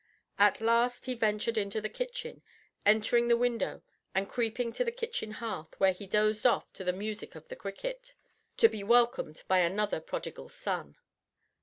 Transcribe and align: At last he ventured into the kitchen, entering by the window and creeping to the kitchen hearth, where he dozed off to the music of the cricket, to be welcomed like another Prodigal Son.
At 0.39 0.61
last 0.61 1.05
he 1.05 1.13
ventured 1.13 1.59
into 1.59 1.79
the 1.79 1.87
kitchen, 1.87 2.41
entering 2.87 3.25
by 3.25 3.33
the 3.33 3.37
window 3.37 3.83
and 4.15 4.27
creeping 4.27 4.73
to 4.73 4.83
the 4.83 4.91
kitchen 4.91 5.29
hearth, 5.33 5.79
where 5.79 5.93
he 5.93 6.07
dozed 6.07 6.43
off 6.43 6.73
to 6.73 6.83
the 6.83 6.91
music 6.91 7.35
of 7.35 7.47
the 7.49 7.55
cricket, 7.55 8.15
to 8.57 8.67
be 8.67 8.81
welcomed 8.83 9.43
like 9.47 9.63
another 9.63 9.99
Prodigal 10.01 10.49
Son. 10.49 10.95